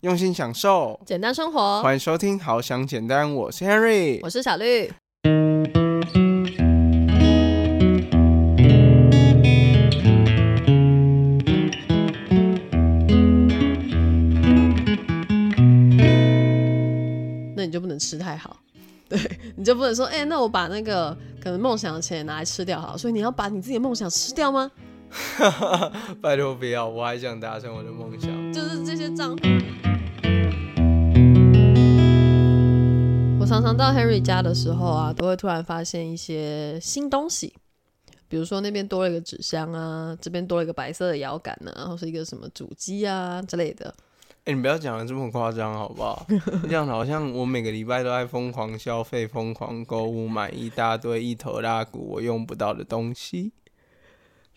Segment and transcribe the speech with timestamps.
[0.00, 1.82] 用心享受，简单生活。
[1.82, 4.90] 欢迎收听《好想简单》，我是 Henry，我是小绿。
[17.54, 18.56] 那你就不能吃太好，
[19.06, 19.20] 对，
[19.54, 24.70] 你就不能说，哎，那我把那个可能梦想的钱拿来吃掉好，所以你要把你自己的梦想吃掉吗？
[26.22, 28.30] 拜托不要，我还想达成我的梦想。
[28.50, 29.36] 就是这些账。
[33.50, 37.52] 常常到 Henry 家的时候啊，都会突然发现一些新东西，
[38.28, 43.92] 比如说那边多了一个纸箱啊，这边多了一个白色的摇杆啊，或是一个什么主机啊之类的。
[44.44, 46.24] 哎，你不要讲的这么夸张好不好？
[46.62, 53.52] 这样好像我每个礼拜都在疯狂消费、疯狂购物，买一大堆一头拉骨我用不到的东西。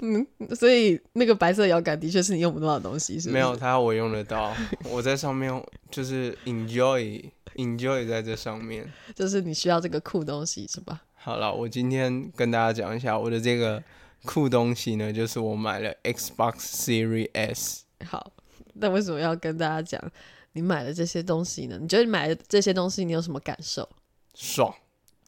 [0.06, 4.54] 嗯，所以那个白色摇杆的确是你用不到的东西，是没有它我用得到，
[4.92, 5.50] 我在上面
[5.90, 7.24] 就是 enjoy
[7.56, 8.86] enjoy 在这上面，
[9.16, 11.02] 就是你需要这个酷东西是吧？
[11.16, 13.82] 好了，我今天跟大家讲一下我的这个
[14.26, 17.84] 酷东西呢，就是我买了 Xbox Series S。
[18.06, 18.34] 好，
[18.74, 20.12] 那为什么要跟大家讲
[20.52, 21.78] 你买了这些东西呢？
[21.82, 23.88] 你觉得你买了这些东西，你有什么感受？
[24.36, 24.76] 爽。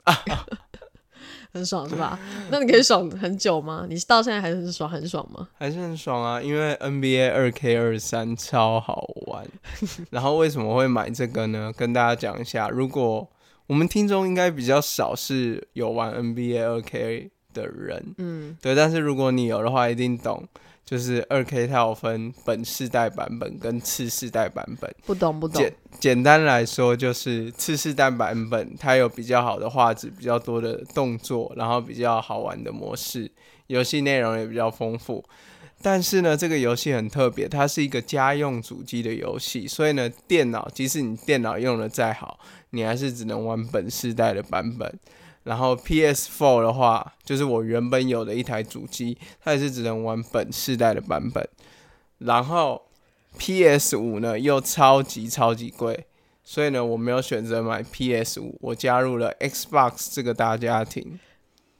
[1.55, 2.19] 很爽是吧？
[2.51, 3.85] 那你可以爽很久吗？
[3.89, 5.47] 你到现在还是很爽很爽吗？
[5.57, 6.41] 还是很爽啊！
[6.41, 9.47] 因为 NBA 二 K 二三超好玩。
[10.11, 11.71] 然后为什么会买这个呢？
[11.75, 13.27] 跟大家讲一下，如果
[13.67, 18.75] 我们听众应该比较少是有玩 NBA 二 K 的人，嗯，对。
[18.75, 20.45] 但是如果你有的话，一定懂。
[20.85, 25.59] 就是二 K 它有分本世代版本跟次世代版本，不懂不懂。
[25.59, 33.31] 简简单来说，就是次世代版本它有比较好的画质，比较多的动作，然后比较好玩的模式，
[33.65, 35.25] 游戏内容也比较丰富。
[35.81, 44.99] 但是呢，这个游戏很特别，它是一个家用主机的游戏，所以呢，电脑即使你电脑用的再好，你还是只能玩本世代的版本。
[45.45, 51.47] 然后 PS4 的话，就是我原本有的一台主机，它也是只能玩本世代的版本。
[52.17, 52.81] 然后
[53.37, 56.07] PS5 呢又超级超级贵，
[56.43, 61.19] 所以呢我没有选择买 PS5，我加入了 Xbox 这个大家庭。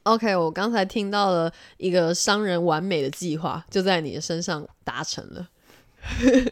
[0.04, 5.50] OK，我刚才听到了一个商人完美的计划，就在你的身上达成了。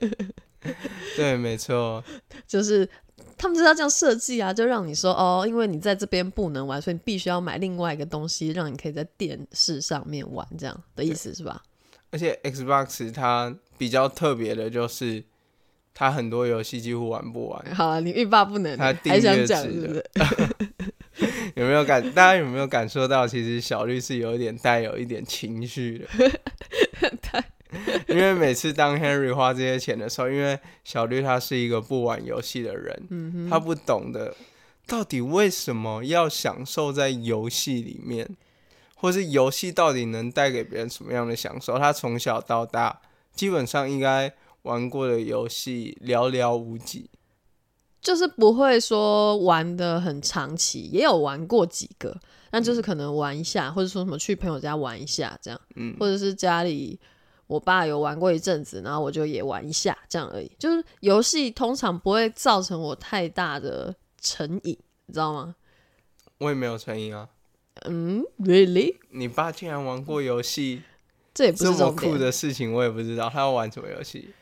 [1.15, 2.03] 对，没错，
[2.47, 2.89] 就是。
[3.37, 11.61] 他们就是要这样设计啊，就让你说哦，因为你在这边不能玩，所以你必须要买另外一个东西，让你可以在电视上面玩，这样的意思是吧？
[12.11, 15.23] 而且 Xbox 它比较特别的就是，
[15.93, 17.75] 它很多游戏几乎玩不完。
[17.75, 20.05] 好啊，你欲罢不能，还想讲是不是？
[21.55, 22.01] 有没有感？
[22.13, 26.07] 大家有没有感受到，其实小绿是有点带有一点情绪的？
[28.07, 34.35] 因为每次当 Henry 花这些钱的时候，因为小绿他是一个不玩游戏的人，他不懂得
[34.85, 38.29] 到底为什么要享受在游戏里面，
[38.95, 41.77] 或是游戏到底能带给别人什么样的享受？
[41.77, 43.01] 他从小到大
[43.33, 44.33] 基本上应该
[44.63, 47.09] 玩过的游戏寥寥无几，
[48.01, 52.15] 就是不会说玩的很长期，也有玩过几个，
[52.51, 56.99] 但就是可能玩一下，或者说什么去朋友家玩一下这样，嗯，或者是家里。
[57.53, 60.51] 我爸有玩过一阵子，然后我就也玩一下，这样而已。
[60.57, 64.75] 就是游戏通常不会造成我太大的成瘾，
[65.05, 65.55] 你知道吗？
[66.39, 67.29] 我也没有成瘾啊。
[67.85, 68.95] 嗯，Really？
[69.11, 70.81] 你爸竟然玩过游戏，
[71.31, 74.33] 这也不是这么酷的事情，我也不知道他要玩什么游戏。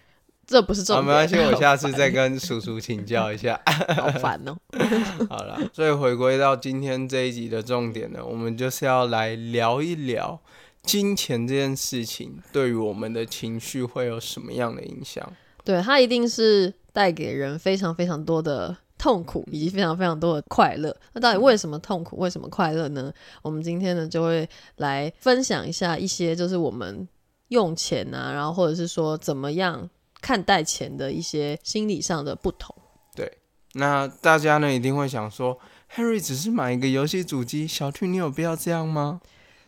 [0.47, 3.59] 这不是重点，没关系， 我下次再跟叔叔请教一下。
[3.95, 4.57] 好烦哦。
[5.29, 10.41] 好了，所以回归到今天这一集的重点呢，我们就是要来聊一聊。
[10.83, 15.31] 金钱这件事情对于我们的情绪会有什么样的影响？
[15.63, 20.95] 对，它一定是带给人非常非常多的痛苦，以及非常非常多的快乐。
[21.13, 23.13] 那到底为什么痛苦，为什么快乐呢？
[23.43, 24.47] 我们今天呢就会
[24.77, 27.07] 来分享一下一些，就是我们
[27.49, 29.87] 用钱啊，然后或者是说怎么样
[30.19, 32.75] 看待钱的一些心理上的不同。
[33.15, 33.31] 对，
[33.73, 35.59] 那大家呢一定会想说
[35.95, 39.21] ，Harry 只是买一个游戏主机，小兔你有必要这样吗？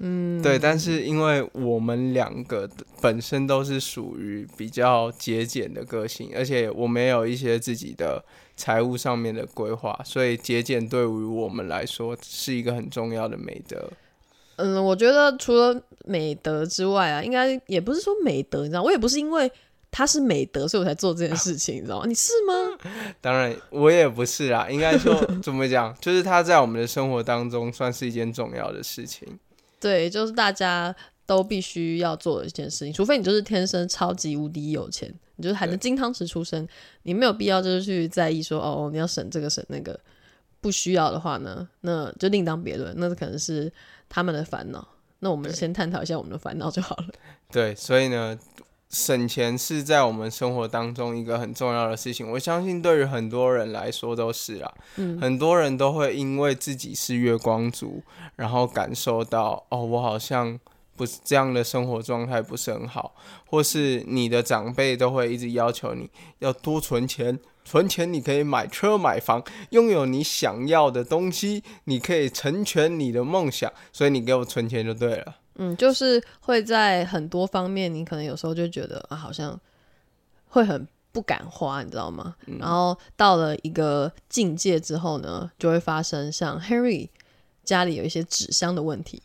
[0.06, 2.70] 嗯，对，但是因为我们两个
[3.02, 8.22] 本身都是属于比较节俭的个性，而且我没有一些自己的
[8.58, 13.90] 财务上面的规划，所以节俭对于我们来说是一个很重要的美德。
[14.58, 19.50] 嗯，我觉得除了美德之外啊，应该也不是说美德，你知道，我也不是因为
[19.90, 22.06] 它是美德，所以我才做这件事情，你知道吗？
[22.06, 22.78] 你是吗？
[23.22, 24.70] 当然，我也不是啊。
[24.70, 29.40] 应该说怎么讲，就是它在我们的生活当中算是一件重要的事情。
[29.84, 30.96] 对，就是大家
[31.26, 36.66] 都必须要做的一件事情，除非你就是天生超级无敌有钱，你就是含着金汤匙出生，
[37.02, 40.00] 你没有必要就是去在意说哦，你要省这个省那个，
[40.62, 43.70] 不需要的话呢，那就另当别论，那可能是
[44.08, 44.88] 他们的烦恼。
[45.20, 47.08] 那我们先探讨一下我们的烦恼就好了。
[47.52, 48.38] 对，所以呢，
[48.94, 52.32] 省钱是在我们生活当中一个很重要的事情。
[52.32, 54.72] 我相信对于很多人来说都是啦。
[54.98, 58.04] 嗯，很多人都会因为自己是月光族，
[58.36, 60.60] 然后感受到哦，我好像
[60.96, 63.16] 不是这样的生活状态不是很好，
[63.48, 66.10] 或是你的长辈都会一直要求你
[66.40, 67.40] 要多存钱。
[67.66, 73.72] 存钱，你可以买车买房，拥有你想要的东西，你可以成全你的梦想。
[73.92, 75.38] 所以你给我存钱就对了。
[75.56, 79.60] 嗯，就是会在很多方面，你可能有时候就觉得啊，好像
[80.48, 82.36] 会很不敢花，你知道吗？
[82.60, 87.10] 然后到了一个境界之后呢，就会发生像 Harry
[87.64, 89.22] 家里有一些纸箱的问题。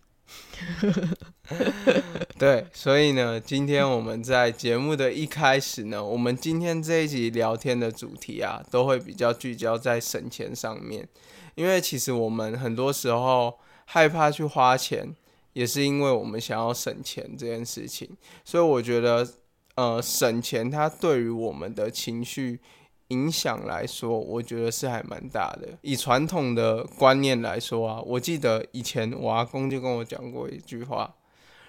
[2.38, 11.08] 对，所以呢，今天我们在节目的一开始呢，我们今天这一集聊天的主题啊，都会比较聚焦在省钱上面，
[11.54, 15.14] 因为其实我们很多时候害怕去花钱，
[15.58, 18.08] 也是因为我们想要省钱这件事情，
[18.44, 19.26] 所以我觉得，
[19.74, 22.60] 呃，省钱它对于我们的情绪。
[23.08, 25.66] 影响来说，我觉得是还蛮大的。
[25.80, 31.14] 以传统的观念来说啊，我记得以前我阿公就跟我讲过一句话：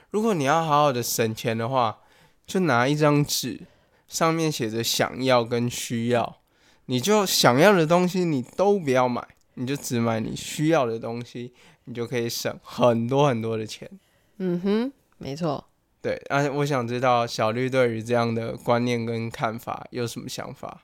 [0.09, 1.99] 如果你要好好的省钱的话，
[2.45, 3.61] 就拿一张纸，
[4.05, 6.41] 上面写着想要跟需要，
[6.87, 11.53] 你就想要的东西你都不要买，你就只买你需要的东西，
[11.89, 13.89] 你就可以省很多很多的钱。
[14.37, 15.65] 嗯哼，没错。
[16.01, 20.83] 对，而啊，我想知道小绿对于这样的观念跟看法有什么想法？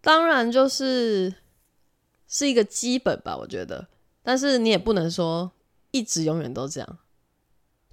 [0.00, 1.32] 当然就是
[2.26, 3.86] 是一个基本吧，我觉得。
[4.22, 5.52] 但是你也不能说
[5.92, 6.98] 一直永远都这样，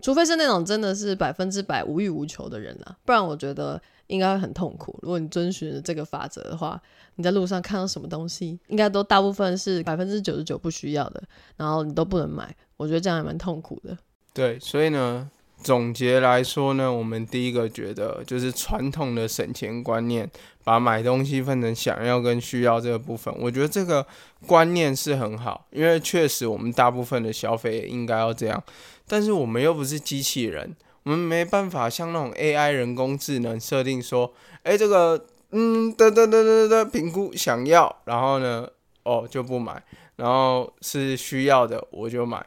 [0.02, 4.98] 除非是那种真的是百分之百无欲无求的人啊，不然我觉得应该会很痛苦。
[5.04, 6.82] 如果你遵循这个法则的话，
[7.18, 11.22] 你在路上看到什么东西，应该都大部分是百分之九十九不需要的，
[11.58, 13.96] 然后你都不能买，我觉得这样还蛮痛苦的。
[14.34, 15.30] 对，所以呢。
[15.60, 20.30] 总结来说呢，我们第一个觉得就是传统的省钱观念，
[20.64, 23.34] 把买东西分成想要跟需要这个部分。
[23.40, 24.06] 我觉得这个
[24.46, 28.64] 观念是很好，因为确实我们大部分的消费应该要这样。
[29.08, 34.32] 但是我们又不是机器人，我们没办法像那种 AI 人工智能设定说，
[34.62, 38.68] 哎，这个嗯得得得得得评估想要，然后呢，
[39.04, 39.84] 哦就不买，
[40.16, 42.46] 然后是需要的我就买。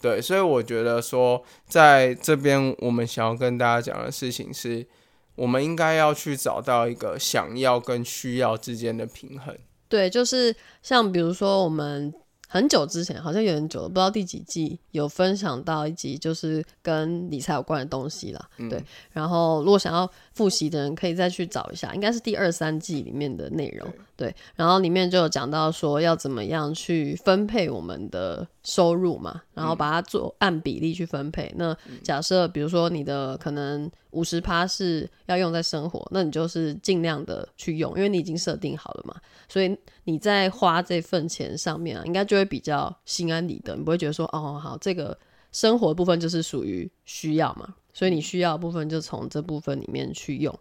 [0.00, 4.86] 对，所以我觉得说，在这边我们想要跟大家讲的事情是，
[5.34, 9.56] 我们应该要去找到一个想要跟需要之间的平衡。
[9.88, 12.12] 对，就是像比如说我们。
[12.46, 18.48] 很久之前，好像有点久了，不知道第几季有分享到一集，就是跟理财有关的东西啦。
[18.70, 18.80] 对，
[19.10, 23.88] 然后如果想要复习的人，可以再去找一下，应该是第二三季里面的内容。
[24.16, 31.52] 对，然后里面就有讲到说要怎么样去分配我们的收入嘛，然后把它做按比例去分配。
[31.56, 39.16] 那假设比如说你的可能五十趴是要用在生活，那你就是尽量的去用，因为你已经设定好了嘛，
[39.48, 39.76] 所以。
[40.06, 45.18] 你在花这份钱上面啊，应该就会比较心安理得，你不会觉得说，哦，好，这个
[45.50, 50.54] 生活部分就是属于需要嘛，所以你需要的部分就从这部分里面去用。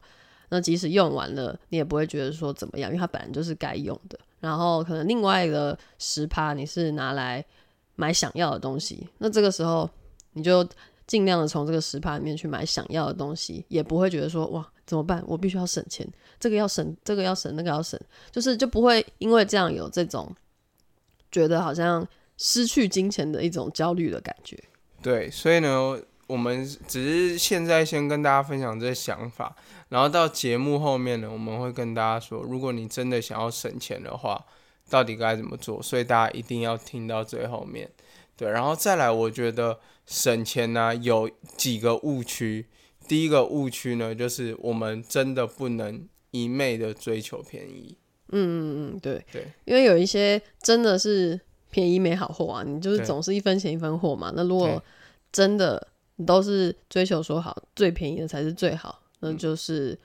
[0.48, 4.18] 那即使用完了，你也不会觉得说怎么样，因为它本来就是该用的。
[4.40, 7.44] 然后可能另外的十趴你是拿来
[7.96, 9.90] 买想要的东西，那这个时候
[10.32, 10.66] 你就
[11.06, 14.66] 尽量的从这个十趴里面去买想要的东西，也不会觉得说，哇。
[14.86, 15.24] 怎么办？
[15.26, 16.06] 我必须要省钱，
[16.38, 17.98] 这个要省，这个要省，那个要省，
[18.34, 20.30] 就是就不会因为这样有这种
[21.32, 24.62] 觉得好像失去金钱的一种焦虑的感觉。
[25.02, 25.98] 对，所以呢，
[26.34, 29.56] 我们只是现在先跟大家分享这些想法，
[29.90, 34.44] 然后到节目后面呢，我们会跟大家说，如果你真的想要省钱的话，
[34.90, 35.80] 到底该怎么做？
[35.80, 37.88] 所以大家一定要听到最后面。
[38.36, 42.66] 对，然后再来，我觉得省钱呢有几个误区。
[43.08, 47.96] 第一个误区呢，就是我们真的不能一昧的追求便宜。
[48.30, 48.64] 嗯嗯
[48.96, 54.34] 嗯，对对，因为有一些真的是便宜没好货啊，你就是总是一分钱一分货嘛。
[54.36, 54.84] 那如果
[55.32, 55.88] 真的
[56.26, 59.98] 都是追求说好最便宜的才是最好，那就是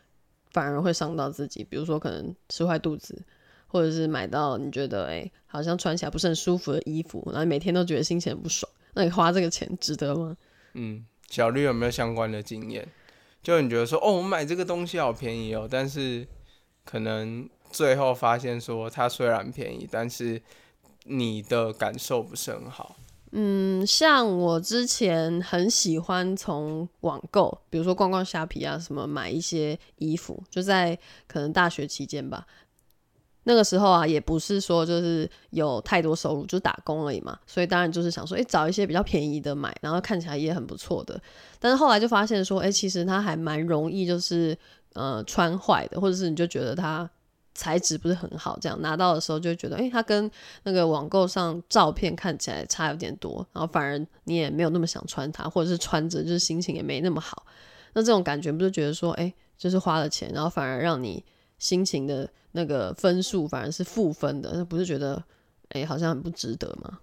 [0.53, 1.63] 反而会伤到自己。
[1.65, 3.21] 比如说可能吃坏肚子，
[3.67, 10.37] 或者是买到你觉得哎好像穿起来不是很舒服的衣服，然后每天都觉得心情很不爽，那你花这个钱值得吗？
[10.75, 11.05] 嗯。
[11.31, 12.89] 小绿有没有相关的经验？
[13.43, 16.27] 就你觉得说，哦，我买这个东西好便宜哦，但是
[16.87, 20.41] 可能最后发现说，它虽然便宜，但是
[21.05, 22.97] 你的感受不是很好。
[23.33, 32.47] 嗯，像我之前很喜欢从网购，比如说逛逛虾皮啊，什么买一些衣服，就在可能大学期间吧。
[33.45, 41.19] 那个时候啊，也不是说就是有太多收入，就打工而已嘛，所以当然就是想说，哎，找一些比较便宜的买，然后看起来也很不错的。
[41.59, 44.57] 但是后来就发现说，哎，其实它还蛮容易，就是
[44.93, 47.09] 呃穿坏的，或者是你就觉得它
[47.59, 50.31] 材质不是很好，这样拿到的时候就觉得，哎，它跟
[50.63, 57.45] 那个网购上照片看起来差有点多，然后反而你也没有那么想穿它，或者是穿着就是心情也没那么好。
[57.93, 61.23] 那这种感觉不是觉得说，哎，就是花了钱，然后反而让你
[61.59, 62.27] 心情的。
[62.53, 65.23] 那个分数反而是负分的，那不是觉得
[65.69, 66.99] 哎好像很不值得吗？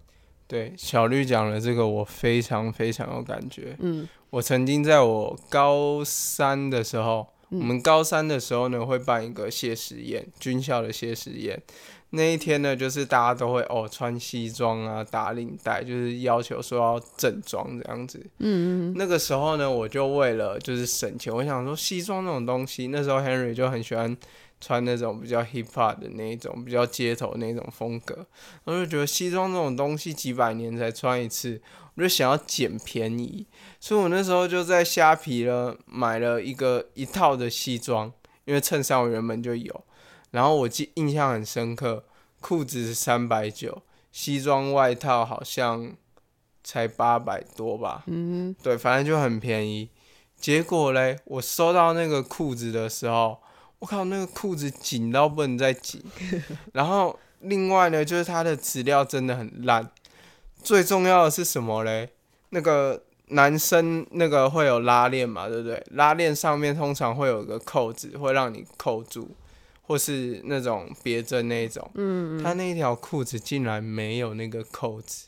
[0.47, 3.77] 对，小绿讲的这个我非常非常有感觉。
[3.79, 11.61] 嗯，我曾经在我高三的时候，我们高三的时候呢会办一个谢师宴，军校的谢师宴。
[12.11, 18.19] 那一天呢，就是大家都会哦穿西装啊，打领带，就是要求说要正装这样子。
[18.39, 18.95] 嗯嗯。
[18.95, 24.15] 那个时候呢，我就为了就是省钱，我想说西装那种东西，那时候 Henry 就很喜欢。
[24.61, 28.25] 穿那种比较 hip hop 的那一种，比较街头那种风格，
[28.63, 31.61] 我就觉得西装这种东西几百年才穿一次，
[31.95, 33.45] 我就想要捡便宜，
[33.79, 38.11] 所以我那时候就在虾皮了买了一个一套的西装，
[38.45, 39.83] 因为衬衫我原本就有，
[40.31, 42.05] 然后我记印象很深刻，
[42.39, 45.95] 裤子是三百九，西装外套好像
[46.63, 49.89] 才八百多吧，嗯，对，反正就很便宜，
[50.35, 53.39] 结果嘞，我收到那个裤子的时候。
[53.79, 56.01] 我靠，那个裤子紧到不能再紧。
[56.73, 59.89] 然后另外呢，就是它的质料真的很烂。
[60.63, 62.09] 最重要的是什么嘞？
[62.49, 65.83] 那个男生那个会有拉链嘛，对不对？
[65.91, 69.29] 拉链上面通常会有个扣子，会让你扣住，
[69.83, 71.91] 或是那种别针那种。
[71.95, 72.41] 嗯。
[72.41, 75.27] 他那条裤子竟然没有那个扣子。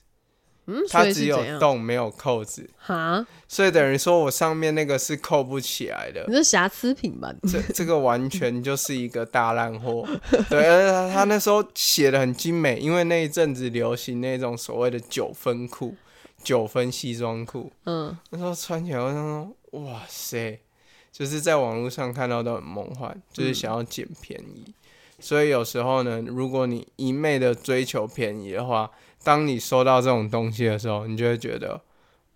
[0.90, 6.26] 它只有洞没有扣子，哈，所以等于说我上面那个是扣不起来的。
[6.28, 7.34] 你是瑕疵品吧？
[7.44, 10.06] 这这个完全就是一个大烂货。
[10.50, 15.96] 对，而且他那时候写的很精美，因为那一阵子流行那种所谓的九分裤、
[16.44, 17.72] 九分西装裤。
[17.86, 19.24] 嗯，那时候穿起来，我想
[19.72, 20.60] 说，哇塞，
[21.14, 24.74] 就是在网络上看到都很梦幻，就是想要捡便宜。
[25.20, 28.92] 所以有时候呢，如果你一昧的追求便宜的话，
[29.24, 31.82] 当你收到这种东西的时候，你就会觉得，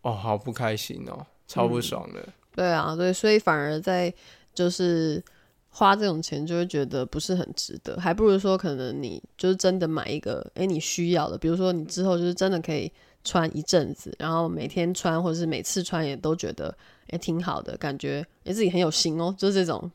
[0.01, 2.27] 哦，好不开心哦，超不爽的。
[2.53, 4.13] 对啊，对，所以反而在
[4.53, 5.23] 就是
[5.69, 12.91] 花这种钱，就会觉得不是很值得，还不如说可能你就是真的买一个，哎，你需要的，比如说你之后就是真的可以
[13.23, 16.75] 穿一阵子，然后每天穿或者是每次穿也都觉得
[17.11, 19.89] 也挺好的，感觉也自己很有型哦，就是这种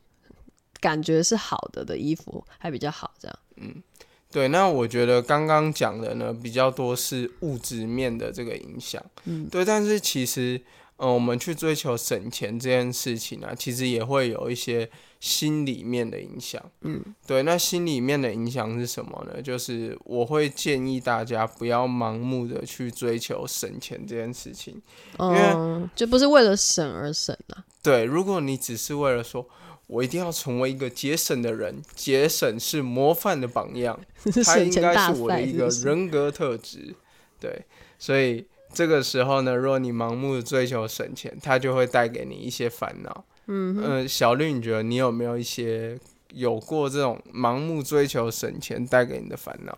[0.79, 3.83] 感觉是好的的衣服还比较好，这样，嗯。
[4.29, 10.61] 对，那我觉得刚刚讲的呢比较多是物质面的这个影响，嗯，对，但是其实，
[10.97, 14.89] 呃，我们去追求省钱这件事情呢，其实也会有一些
[15.21, 19.41] 心里面的影响，嗯，对，那心里面的影响是什么呢？
[19.41, 24.81] 就是我会建议大家不要盲目的去追求省钱这件事情，
[25.19, 27.63] 因为就不是为了省而省啊。
[27.81, 29.47] 对，如果你只是为了说。
[29.87, 33.97] 我一定要成为一个节省的人，节省是模范的榜样，
[34.43, 36.93] 他应该是我的一个人格特质。
[37.39, 37.65] 对，
[37.97, 43.23] 所以这个时候呢，如果你盲目的追求省钱，它就会带给你一些烦恼。
[43.45, 45.97] 嗯嗯，小绿，你觉得你有没有一些
[46.33, 49.77] 有过这种盲目追求省钱带给你的烦恼？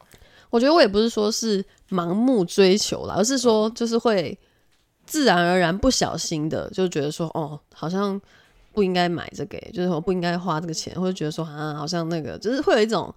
[0.49, 4.35] 我觉得我也不是说是盲目追求了，而是说就是会
[5.05, 8.19] 自然而然不小心的就觉得说，哦，好像。
[8.73, 13.13] 不应该买这个，就是我不应该花这个钱，或者觉得说啊，好像那个就是会有一种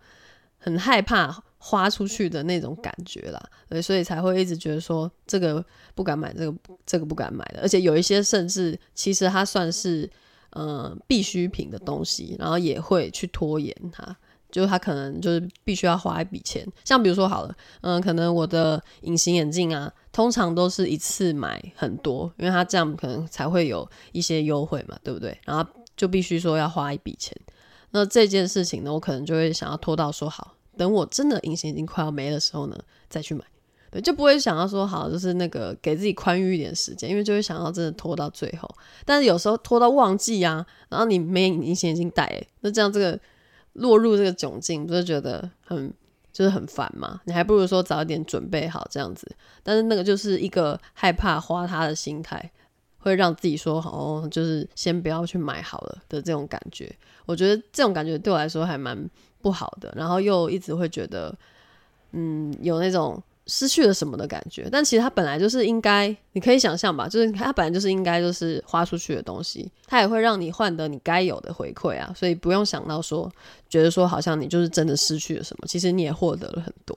[0.58, 10.08] 很害怕花出去的那种感觉啦，对，所以才会一直觉得说这个不敢买，这个这个不敢买的，而且有一些甚至其实它算是
[10.50, 14.16] 嗯必需品的东西，然后也会去拖延它。
[14.50, 25.36] 就是他可能就是必须要花一笔钱，像比如说好了，嗯，可能我的隐形眼镜啊，通常都是一次买很多，因为他这样可能才会有一些优惠嘛，对不对？
[25.44, 25.66] 然后
[25.96, 27.36] 就必须说要花一笔钱，
[27.90, 32.78] 那这件事情呢，我可能就会想要拖到说好，等我真的隐形眼镜快要没的时候呢，
[33.08, 33.42] 再去买，
[33.90, 38.68] 对，就不会想要说好，就是那个给自己宽裕一点时间，因为就会想要真的拖到最后，
[39.04, 43.18] 但是有时候拖到忘记啊，然后你没隐形眼镜戴，那这样这个。
[43.76, 45.90] 落入这个窘境，不是觉得很
[46.32, 47.20] 就是很烦嘛？
[47.24, 49.30] 你还不如说早一点准备好这样子。
[49.62, 52.50] 但是那个就是一个害怕花他的心态，
[52.98, 56.90] 会让自己说哦，就是先不要去买好了的这种感觉。
[57.26, 59.08] 我觉得这种感觉对我来说还蛮
[59.40, 59.92] 不好的。
[59.96, 61.36] 然后又一直会觉得，
[62.12, 64.68] 嗯，有那种失去了什么的感觉。
[64.70, 72.12] 但其实它本来就是应该，你可以想象吧，就是它本来就是应该就是花出去的东西，它也会让你换得你该有的回馈啊。
[72.16, 73.30] 所以不用想到说，
[73.68, 76.96] 觉得说好像你就是真的失去了什么，其实你也获得了很多。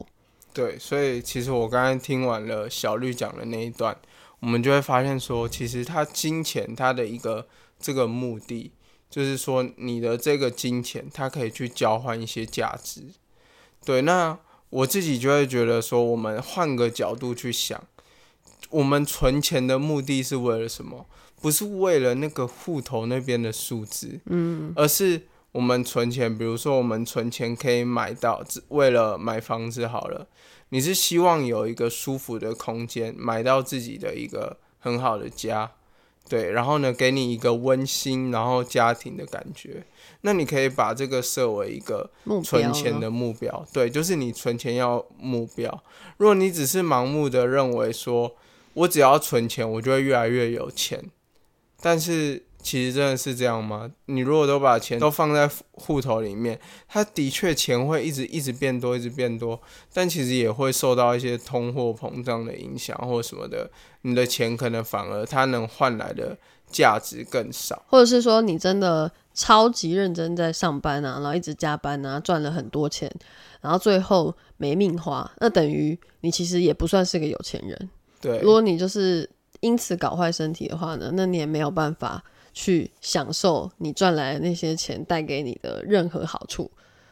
[0.53, 3.97] 对，所以其实我刚才听完了小绿讲的那一段，
[4.39, 7.47] 我们就会发现说，其实他金钱他的一个
[7.79, 8.71] 这个目的，
[9.09, 13.03] 就是说你的这个金钱，它可以去交换一些价值。
[13.85, 14.37] 对，那
[14.75, 17.81] 我自己就会觉得说，我们换个角度去想，
[18.69, 21.05] 我们存钱的目的是为了什么？
[21.41, 25.23] 不是为了那个户头那边的数字，嗯，而是。
[25.55, 30.27] 我们存钱，比如说我们存钱可以买到，为了买房子好了，
[30.67, 35.71] 你是希望有一个舒服的空间，买到自己的一个很好的家，
[36.27, 39.83] 对，然后呢，给你一个温馨然后家庭的感觉，
[40.21, 42.09] 那你可以把这个设为一个
[42.43, 45.83] 存钱的目标，对，就是你存钱要目标。
[46.17, 48.35] 如果你只是盲目的认为说
[48.73, 51.03] 我只要存钱，我就会越来越有钱，
[51.81, 52.43] 但是。
[52.65, 53.91] 其实真的是这样吗？
[54.07, 59.61] 你如果都把钱都放在户头里面，它的确钱会一直一直变多，一直变多，
[59.93, 63.69] 但其实也会受到一些通货膨胀的影响或什么的，
[64.05, 66.37] 你的钱可能反而它能换来的
[66.69, 73.11] 价值更少，或者是说你真的超级认真在上班啊，然后一直加班啊，赚了很多钱，
[73.61, 77.89] 然后最后没命花，那等于你其实也不算是个有钱人。
[78.21, 82.23] 对，如果你就是因此搞坏身体的话呢，那你也没有办法。
[82.57, 86.71] 去享受你赚来的那些钱带给你的任何好处，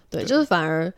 [0.10, 0.90] 对，就是反而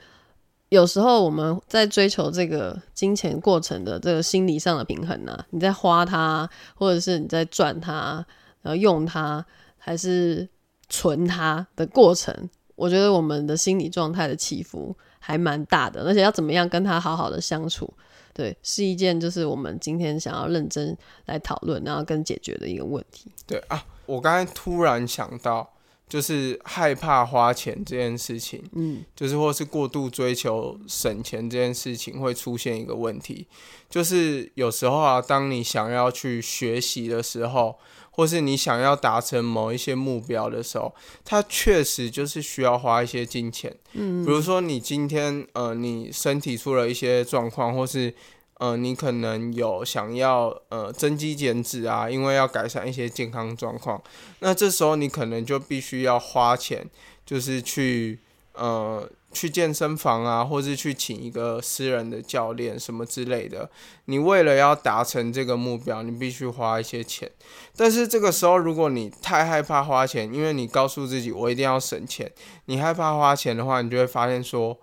[0.70, 8.26] 有时候我们在追求这个金钱过程的这个心理上的平衡呢，你在花它，或者是你在赚它，
[8.62, 9.46] 然后用它，
[9.78, 10.48] 还是
[10.90, 17.94] 存它的过程，我觉得我们的心理状态的起伏还蛮大的，而且要怎么样跟他好好的相处，
[18.34, 23.86] 对，是一件就是我们今天想要认真来讨论，然后跟解决的一个问题，对啊。
[24.08, 25.68] 我刚才突然想到，
[26.08, 33.48] 就是害怕花钱这件事情，嗯，就是或是过度追求省钱这件事情会出现一个问题，
[33.90, 37.78] 就是有时候啊，当你想要去学习的时候，
[38.12, 48.14] 或是你想要达成某一些目标的时候，它确实就是需要花一些金钱，嗯，比如说你今天呃，你身体出了一些状况，或是。
[48.58, 54.02] 呃，你可能有想要呃增肌减脂啊，因为要改善一些健康状况，
[54.40, 56.90] 那这时候你可能就必须要花钱，
[57.26, 58.20] 就是去
[58.54, 63.70] 呃去健身房啊，或是去请一个私人的教练什么之类的。
[64.06, 67.30] 你为了要达成这个目标，你必须花一些钱。
[67.76, 72.32] 但是这个时候，如果你太害怕花钱，因为你告诉自己我一定要省钱，
[72.68, 74.78] 你害怕花钱的话，你就会发现说，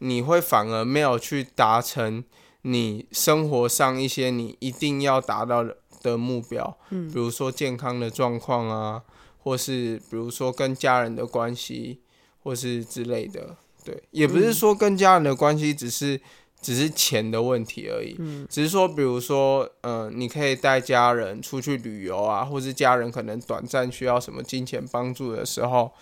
[0.00, 2.22] 你会反而没有去达成。
[2.66, 5.62] 你生活上一些你一定要达到
[6.02, 9.02] 的目标，嗯，比如说健康的状况啊，
[9.42, 12.00] 或是比如说跟家人的关系，
[12.42, 16.18] 或是之类的，对，也不是说跟家人的关系只是
[16.62, 25.92] 只是钱的问题而已，嗯，只是说比如说，嗯，你可以带家人出去旅游啊，或是家人可能短暂需要什么金钱帮助的时候，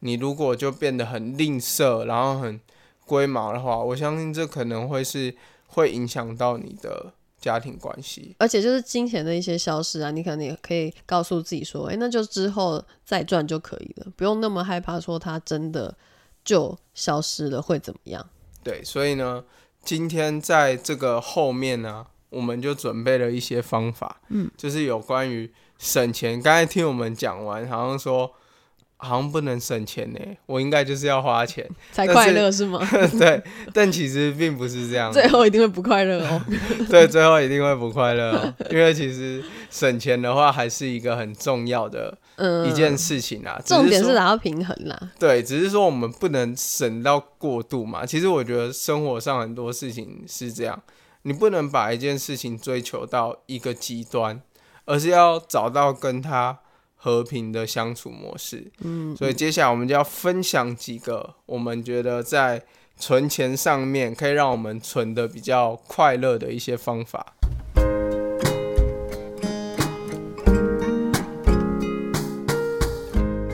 [0.00, 2.60] 你如果就变得很吝啬，然后很
[3.06, 5.34] 龟毛的话，我相信这可能会是。
[5.72, 15.96] 会影响到你的家庭关系，而且就是金钱的一些消失啊，你可能也可以告诉自己说，哎，那就之后再赚就可以了，不用那么害怕说它真的
[16.44, 18.28] 就消失了会怎么样？
[18.62, 19.44] 对，所以呢，
[19.82, 26.42] 今天在这个后面呢，我们就准备了一些方法，嗯，就是有关于省钱。
[26.42, 28.34] 刚才听我们讲完，好像说。
[29.02, 32.78] 好像不能省钱呢，我应该就是要花钱 才快乐是吗？
[33.18, 36.40] 对，但其实并不是这样，最后一定会不快乐哦。
[36.90, 42.16] 对，最后一定会不快乐哦，因为其实省钱的话还是一个很重要的
[42.68, 43.60] 一件事情啊。
[43.64, 45.10] 重点是达到平衡啦。
[45.18, 48.04] 对，只是说我们不能省到过度嘛。
[48.04, 50.82] 其实我觉得生活上很多事情是这样，
[51.22, 54.40] 你不能把一件事情追求到一个极端，
[54.84, 56.58] 而是要找到跟他。
[57.02, 62.62] 和平的相处模式，嗯，所以接下来我们就要分享几个我们觉得在
[62.98, 67.32] 存钱上面可以让我们存的比较快乐的一些方法。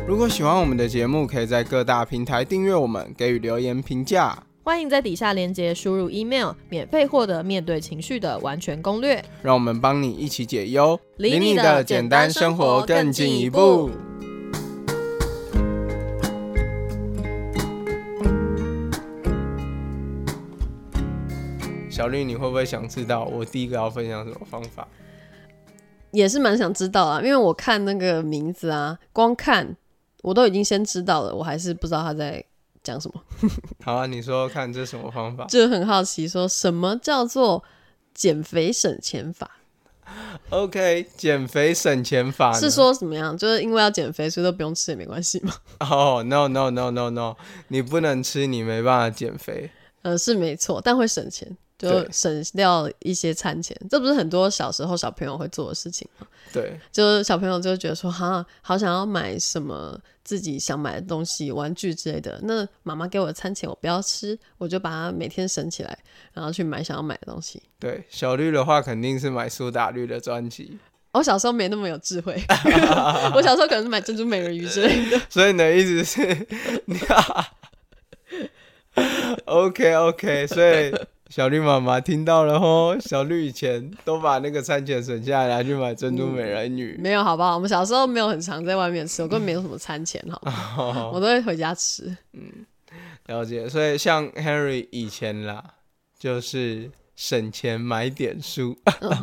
[0.09, 4.46] 如果喜欢我们的节目，可以在各大平台订阅我们，给予留言评价。
[4.67, 9.25] 欢迎在底下链接输入 email，免费获得面对情绪的完全攻略。
[9.41, 13.89] 让我们帮你一起解忧，离你的简单生活更进一步。
[21.89, 24.89] 小绿，你会不会想知道我第一个要分享什么方法？
[26.11, 29.77] 也是蛮想知道啊，因为我看那个名字啊，光看
[30.25, 32.45] 我都已经先知道了，我还是不知道他在
[32.87, 33.23] 讲什么，
[33.85, 35.45] 好啊，你说说看这是什么方法？
[35.47, 37.63] 就很好奇，说什么叫做
[38.15, 39.51] 减肥省钱法
[40.51, 43.37] ？OK，减肥省钱法是说怎么样？
[43.37, 45.53] 就是因为要减肥，所以都不用吃也没关系吗？
[45.81, 47.35] 哦、n o no no no no，
[47.69, 49.71] 你不能吃，你没办法减肥。
[50.03, 53.77] 呃，是没错，但会省钱，就省掉一些餐钱。
[53.91, 56.27] 这不是很多小时候小朋友会做的事情吗？
[56.53, 62.41] 对，就是小朋友就觉得说，哈，好想要买什么自己想买的东西，玩具之类的。
[62.45, 65.99] 那妈妈给我的餐钱，我不要吃，我就把它每天省起来，
[66.33, 67.63] 然后去买想要买的东西。
[67.79, 70.79] 对，小绿的话肯定是买苏打绿的专辑，
[71.13, 72.41] 我小时候没那么有智慧，
[73.35, 75.21] 我小时候可能是买珍珠美人鱼之类的。
[75.29, 76.47] 所以你的意思是，
[79.45, 80.95] OK OK，所以
[81.29, 86.97] 小绿妈妈听到了吼，小绿以前都把那个餐钱省下来拿去买珍珠美人鱼。
[87.01, 87.55] 没有，好不好？
[87.55, 90.41] 我们小时候没有很常在外面吃，我根本没有什么餐钱，好
[90.93, 92.17] 吗， 我都会回家吃。
[92.33, 92.65] 嗯
[93.27, 95.63] 了解，所以像 Henry 以前啦，
[96.17, 98.79] 就是省钱买点数。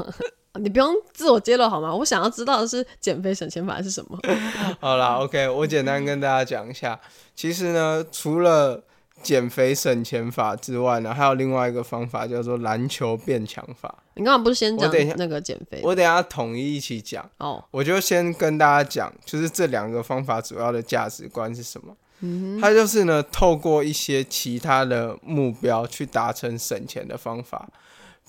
[0.60, 1.96] 你不用自我揭露好吗？
[1.96, 4.20] 我想要知道的是减肥省钱法是什么。
[4.82, 7.00] 好啦 o k 我简单跟大家讲一下。
[7.34, 8.84] 其实呢，除了
[9.24, 14.04] 减肥省钱法之外呢，还有另外一个方法叫做篮球变强法。
[14.16, 15.80] 你刚刚不是先讲那个减肥？
[15.82, 17.28] 我等一下统一一起讲。
[17.38, 21.96] 哦，我就先跟大家讲，就是这两个方法主要的价值观是什么？
[22.20, 27.70] 嗯它就是呢，透过一些其他的目标去达成省钱的方法。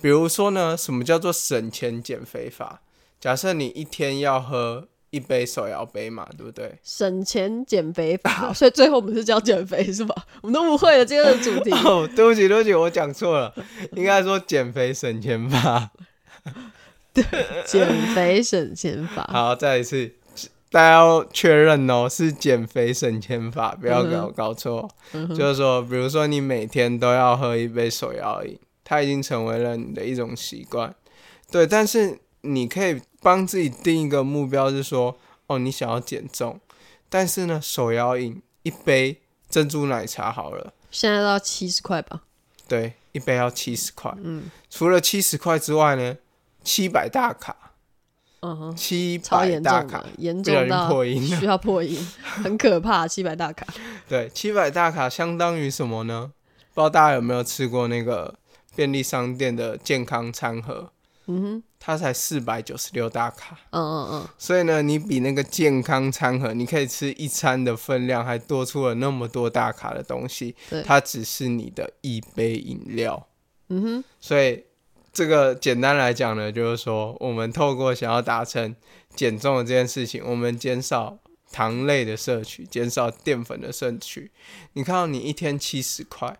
[0.01, 2.81] 比如说呢，什么叫做省钱减肥法？
[3.21, 6.77] 假设你一天要喝一杯手摇杯嘛，对不对？
[6.83, 10.15] 省钱减肥法， 所以最后我们是叫减肥是吧？
[10.43, 11.71] 我们都误会了今天的主题。
[11.87, 13.55] 哦，对不起，对不起，我讲错了，
[13.93, 15.91] 应该说减肥省钱法。
[17.13, 17.25] 对
[17.65, 20.11] 减肥省钱法，好，再一次，
[20.69, 24.91] 大家要确认哦，是减肥省钱法，不要搞、嗯搞错。
[25.29, 30.93] 就是说，比如说你每天都要喝一杯手摇饮，它已经成为了你的一种习惯。
[31.53, 36.61] 对，但是你可以帮自己定一个目标，是说，哦，你想要减重，
[37.09, 42.21] 但是呢，手摇饮一杯珍珠奶茶好了，现在都要七十块吧？
[42.69, 44.13] 对，一杯要七十块。
[44.23, 46.19] 嗯除了七十块之外呢，
[46.63, 47.73] 七百大卡，
[48.41, 51.27] 嗯哼，七超百大卡严重到破音。
[51.27, 53.09] 需要破音， 很可怕。
[53.09, 53.67] 七百大卡，
[54.07, 56.33] 对，七百大卡相当于什么呢？
[56.75, 58.35] 不知道大家有没有吃过那个
[58.75, 60.91] 便利商店的健康餐盒？
[61.27, 70.83] 嗯哼，它才四百九十六大卡，嗯嗯嗯，所以呢，你比那个健康餐盒，你可以吃一餐的分量，还多出了那么多大卡的东西对。
[70.83, 73.27] 它只是你的一杯饮料，
[73.69, 74.65] 嗯哼，所以
[75.13, 78.75] 这个简单来讲呢，就是说，我们透过想要达成
[79.15, 81.19] 减重的这件事情，我们减少
[81.51, 84.33] 糖类的摄取，减少淀粉的摄取。
[84.73, 86.37] 你看到你一天七十块，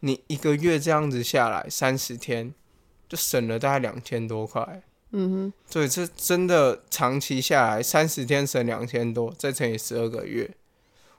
[0.00, 2.54] 你一个月这样子下来，三十天
[3.12, 4.82] 就省了大概两千多块。
[5.10, 10.50] 嗯哼，所以这真的长期下来，三十天省两千多，再乘以十二个月，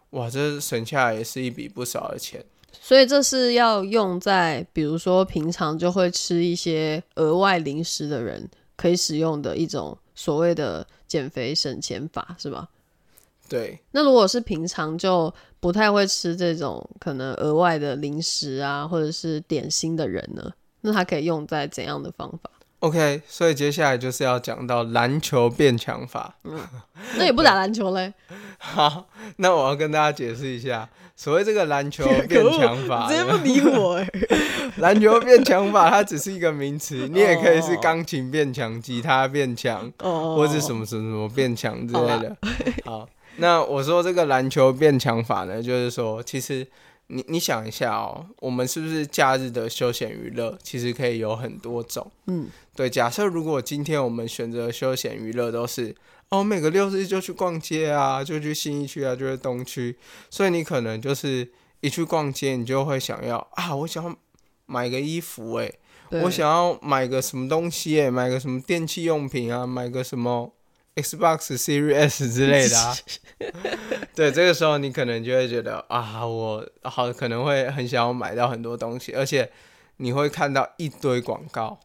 [0.09, 2.43] 哇，这省下来也是一笔不少的钱。
[2.71, 12.67] 所以这是要用在比如说平常就会吃一些额外零食的人可以使用的一种所谓的减肥省钱法，是吧？
[13.47, 20.51] 对，那如果是平常就不太会吃这种可能额外的零食啊，或者是点心的人呢，
[20.83, 26.35] 那它可以用在怎样的方法？OK，所以接下来就是要讲到篮球变强法。
[27.17, 28.13] 那也不打篮球嘞，
[28.57, 34.09] 好，那我要跟大家解释一下，所谓这个篮球 变强法直接不，理我哎、
[34.77, 42.35] 篮球变强法它只是一个名词， 你也可以是哦钢琴变强、吉他变强，哦，或者什么什么什么变强之类的。
[42.83, 46.67] 好，那我说这个篮球变强法呢，就是说，其实
[47.07, 52.09] 你你想一下哦，我们是不是假日的休闲娱乐其实可以有很多种？
[52.27, 52.89] 嗯，对。
[52.89, 55.95] 假设如果今天我们选择休闲娱乐都是
[56.29, 59.95] 哦，每个六日就去逛街啊，就去新一区啊，就去东区，
[60.29, 64.15] 所以你可能就是一去逛街，你就会想要啊，我想要
[64.65, 70.51] 买个衣服诶、对我想要买个什么东西诶、买个什么电器用品啊，买个什么
[70.95, 72.95] Xbox Series S 之类的啊。
[74.15, 79.51] 对，这个时候你可能就会觉得啊，我好可能会很想要买到很多东西，而且
[79.97, 81.79] 你会看到一堆广告，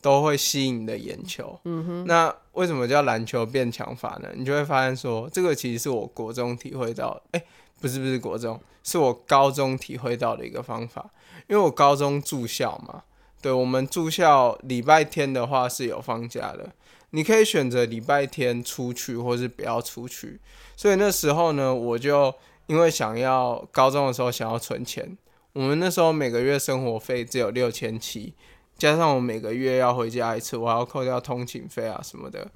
[0.00, 1.60] 都会吸引你的眼球。
[1.64, 2.04] 嗯哼。
[2.06, 4.28] 那为什么叫篮球变强法呢？
[4.34, 7.44] 你就会发现说，这个其实是我国中体会到的，哎、
[7.80, 11.10] 不是不是国中，是我高中体会到的一个方法。
[11.48, 13.04] 因为我高中住校嘛，
[13.40, 16.70] 对我们住校礼拜天的话是有放假的，
[17.12, 20.40] 你可以选择礼拜天出去，或是不要出去。
[20.76, 22.34] 所以那时候呢，我就
[22.66, 25.16] 因为想要高中的时候想要存钱，
[25.52, 28.34] 我们那时候每个月生活费只有六千七，
[28.76, 32.50] 加上我每个月要回家一次，我还要扣掉通勤费啊什么的。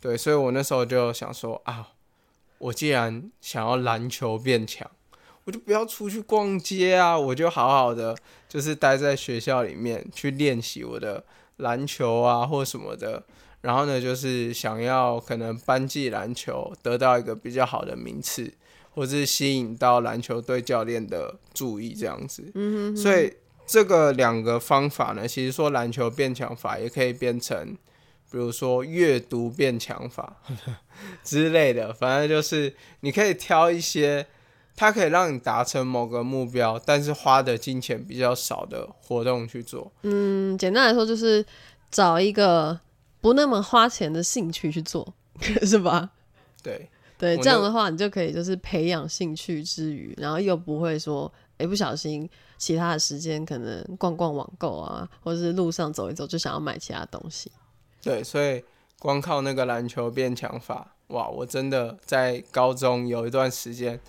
[0.00, 1.88] 对，所以我那时候就想说啊，
[2.58, 4.88] 我既然想要篮球变强。
[5.44, 8.14] 我就不要出去逛街啊，我就好好的，
[8.46, 11.24] 就是待在学校里面去练习我的
[11.56, 13.24] 篮球啊，或什么的。
[13.60, 18.52] 然后呢，就是想要可能班级篮球得到一个比较好的名次，
[18.94, 22.50] 或是吸引到篮球队教练的注意，这样子。
[22.54, 22.96] 嗯哼。
[22.96, 23.32] 所以
[23.66, 27.76] 这个两个方法呢，其实说篮球变强法也可以变成，
[28.30, 30.36] 比如说阅读变强法
[31.22, 34.26] 之类的，反正就是你可以挑一些。
[34.76, 39.92] 它可以让你达成某个目标，但是花的金钱比较少的活动去做。
[40.04, 41.44] 嗯，简单来说就是
[41.90, 42.80] 找一个
[43.20, 45.14] 不那么花钱的兴趣去做，
[45.62, 46.10] 是吧？
[46.62, 52.28] 对对，这样的话你就可以就是培养兴趣之余，然后又不会说哎不小心
[52.58, 57.50] 其他的时间可能逛逛网购啊，或者是路上走一走就想要买其他东西。
[58.02, 58.64] 对，所以
[58.98, 61.28] 光靠那个篮球变强法，哇！
[61.28, 64.00] 我真的在高中有一段时间。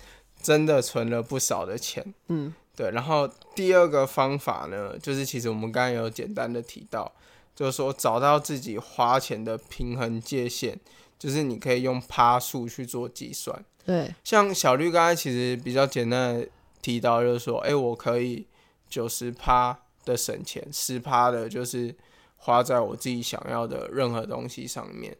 [0.42, 2.90] 真的存了不少的钱，嗯，对。
[2.90, 7.12] 然后第二个方法呢，就是其实我们刚刚有简单的提到，
[7.54, 10.76] 就是说找到自己花钱的平衡界限，
[11.18, 13.64] 就是你可以用趴数去做计算。
[13.84, 16.48] 对，像小绿刚才其实比较简单的
[16.80, 18.46] 提到，就是说，哎，我可以
[18.88, 21.94] 九十趴的省钱，十趴的就是
[22.36, 25.16] 花在我自己想要的任何东西上面。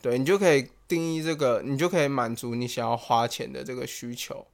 [0.00, 4.46] 对你就可以定义这个，你就可以满足你想要花钱的这个需求。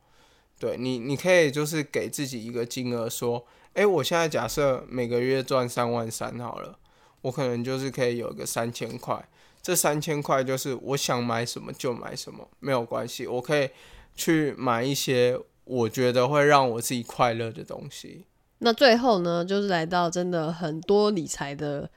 [0.58, 6.78] 对你，你可以就是给自己一个金额，说，哎，我现在假设每个月赚三万三好了，
[7.24, 9.26] 我可能就是可以有一个三千块，
[9.62, 13.70] 这三千块就是我想买什么就买什么，没有关系，我可以
[14.14, 18.26] 去买一些我觉得会让我自己快乐的东西。
[18.58, 21.88] 那最后呢，就是来到真的很多理财的。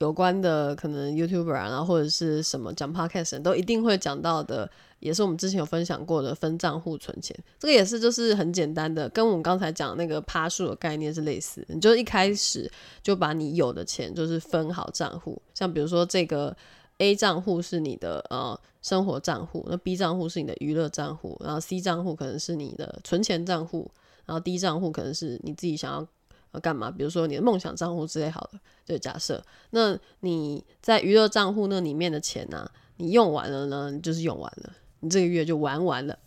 [0.00, 11.62] 有关的可能 YouTuber 啊，然后或者是什么讲 Podcast 都一定会讲到的，也是我们之前有分享过的分账户存钱，这个也是就是很简单的，跟我们刚才讲那个趴数的概念是类似。
[11.68, 12.70] 你就一开始
[13.02, 16.56] 就把你有的钱就是分好账户，像比如说这个
[16.96, 23.90] A 账户是你的呃生活账户，那 B 账户是你的娱乐账户，然后 C 账户可能是你的存钱账户，
[24.24, 26.08] 然后 D 账户可能是你自己想要。
[26.52, 26.90] 要干嘛？
[26.90, 36.18] 比如说你的梦想账户之类，好了，就假设，那你在娱乐账户那里面的钱呢，你用完了呢，就是用完了，你这个月就玩完了，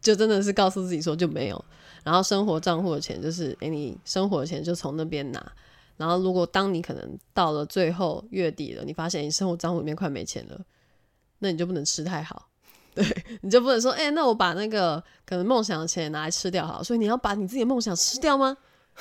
[0.00, 1.64] 就真的是告诉自己说就没有。
[2.02, 5.52] 然后生活账户的钱就是，哎，你生活的钱就从那边拿。
[5.98, 10.58] 然后如果当你可能到了最后月底了，你发现你生活账户里面快没钱了，
[11.40, 12.48] 那你就不能吃太好，
[12.94, 13.04] 对，
[13.42, 16.82] 你就不能说，哎，那我把那个可能梦想的钱拿来吃掉好。
[16.82, 18.56] 所以你要把你自己的梦想吃掉吗？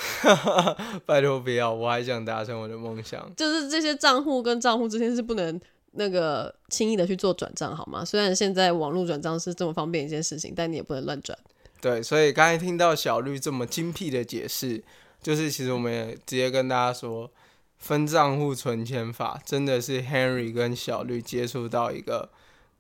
[1.06, 3.30] 拜托不要，我还想达成我的梦想。
[3.36, 5.60] 就是这些账户跟账户之间是不能
[5.92, 8.06] 那个轻易的去做转账，好吗？
[8.06, 11.38] 虽然现在网络转账是这么方便一件事情，但你也不能乱转。
[11.82, 14.84] 对，所以刚才听到小绿这么精辟的解释，
[15.22, 17.32] 就是其实我们也直接跟大家说，
[17.78, 22.30] 分账户存钱法真的是 Henry 跟小绿接触到一个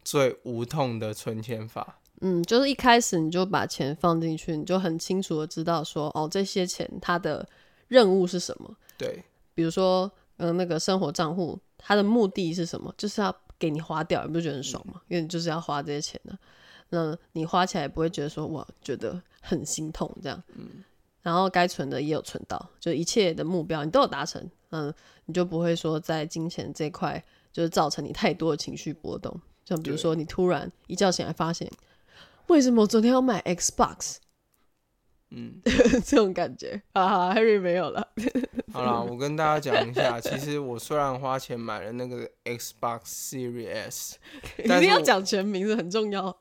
[0.03, 1.97] 最无痛的存钱法。
[2.21, 7.47] 嗯，就是一开始你就把钱放进去，你就很清楚的知道说，哦，这些钱它的
[7.87, 8.75] 任务是什么？
[8.97, 12.93] 对，比如说，嗯，那个生活账户，它的目的是什么？
[12.97, 15.01] 就是要给你花掉，你不觉得很爽吗？
[15.07, 16.37] 因为你就是要花这些钱的，
[16.89, 20.43] 那你花起来也不会觉得说，哇，觉得很心痛这样。
[20.55, 20.83] 嗯，
[21.21, 24.93] 然后该存的也有存到，就一切的目标你都有达成，嗯，
[25.25, 31.71] 你就不会说在金钱这块就是造成你太多的情绪波动，像比如说你突然一觉醒来发现。
[32.49, 34.17] 为什么我昨天要买 Xbox？
[35.31, 35.61] 嗯，
[36.03, 38.07] 这种感觉啊，Harry 没有了。
[38.73, 44.17] 好了，我跟大家讲一下，其实我虽然花钱买了那个 Xbox Series S，
[44.57, 46.35] 一定要讲全名是很重要。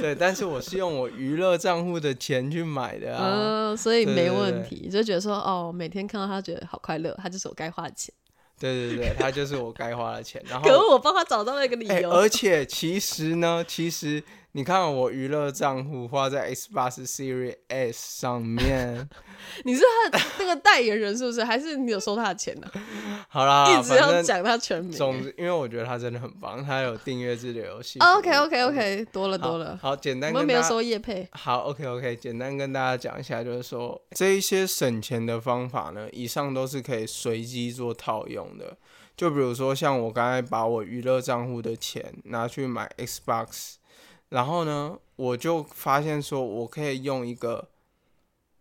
[0.00, 4.88] 对，但是我是用我娱乐账户的钱去买的啊，所以没问题。
[4.88, 8.14] 就觉得说，哦，每天看到他觉得好快乐，他就是我该花的钱。
[8.60, 10.40] 对对对，他就是我该花的钱。
[10.46, 12.12] 然后，可是我帮他找到了一个理由。
[12.12, 14.22] 而且其实呢，其实
[14.54, 19.08] 你看我娱乐账户花在 Xbox Series S 上面，
[19.64, 21.42] 你是他的那个代言人是不是？
[21.42, 22.70] 还是你有收他的钱呢、
[23.30, 24.92] 好啦，一直要讲他全名。
[24.92, 27.98] 总之，因为我觉得他真的很棒，他有订阅制的游戏。
[28.00, 31.26] OK OK OK，多了多了，好，简单跟大家们没有收叶配。
[31.32, 38.76] 好，OK OK，简单跟大家讲一下，就是说这一些省钱的方法呢，以上都是可以随机做套用的。
[39.16, 43.74] 就比如说，像我刚才把我娱乐账户的钱拿去买 Xbox，
[44.32, 47.68] 然后呢，我就发现说我可以用一个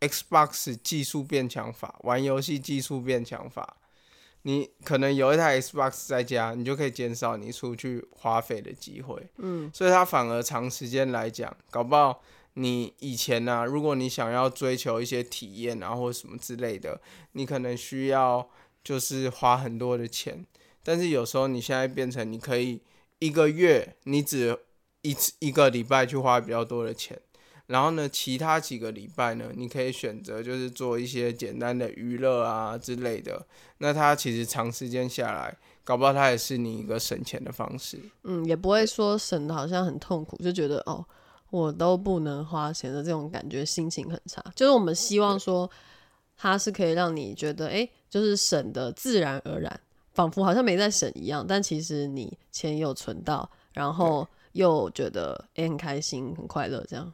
[0.01, 3.77] Xbox 技术变强法，玩游戏技术变强法。
[4.41, 9.29] 你可能有一台 Xbox 在家，你就可以减少你出去花费的机会。
[9.37, 12.21] 嗯，所以它反而长时间来讲，搞不好
[12.55, 16.99] 你以前呢、如果你想要追求一些体验啊，或者什么之类的，
[17.31, 18.49] 你可能需要
[18.83, 20.45] 就是花很多的钱。
[20.83, 22.81] 但是有时候你现在变成你可以
[23.19, 24.59] 一个月你只
[25.01, 27.19] 一次一个礼拜去花比较多的钱，
[27.67, 33.45] 然后呢，其他几个礼拜呢，你可以选择就是做一些简单的娱乐啊之类的。
[33.79, 37.99] 那它其实长时间下来，搞不好它也是你一个省钱的方式。
[38.23, 41.03] 嗯，也不会说省的好像很痛苦，就觉得哦，
[41.49, 44.43] 我都不能花钱的这种感觉，心情很差。
[44.55, 45.69] 就是我们希望说，
[46.37, 49.79] 它是可以让你觉得，哎、就是省的自然而然，
[50.13, 57.11] 仿佛好像没在省一样，但其实你钱有存到，然后又觉得哎、诶很开心、很快乐这样。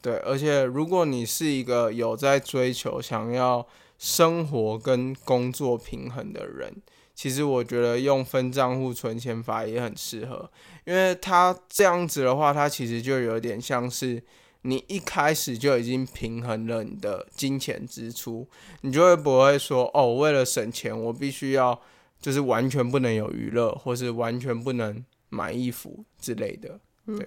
[0.00, 3.66] 对，而且如果你是一个有在追求想要
[3.98, 6.74] 生活跟工作平衡的人，
[7.14, 10.50] 其实我觉得用分账户存钱法也很适合，
[10.84, 14.20] 因为它这样子的话，它其实就有点像是
[14.62, 18.48] 你一开始就已经平衡了你的金钱支出，
[18.80, 21.80] 你就会不会说哦，为了省钱，我必须要
[22.20, 26.78] 就是完全不能有娱乐，或是完全不能买衣服之类的。
[27.06, 27.26] 对，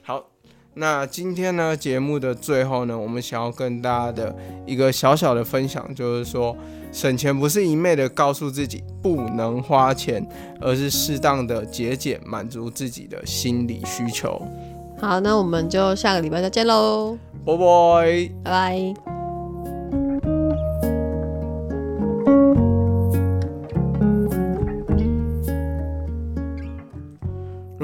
[0.00, 0.30] 好。
[0.74, 6.56] 那今天呢，节目的最后呢，我们想要跟大家的一个小小的分享，就是说，
[6.90, 10.26] 省钱不是一昧的告诉自己不能花钱，
[10.62, 14.40] 而是适当的节俭，满足自己的心理需求。
[14.98, 18.30] 好，那我们就下个礼拜再见喽，拜拜。
[18.42, 19.21] 拜拜。